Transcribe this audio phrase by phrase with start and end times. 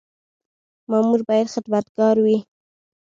[0.89, 2.37] مامور باید خدمتګار وي